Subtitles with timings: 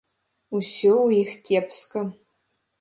[0.59, 2.05] Усё ў іх кепска.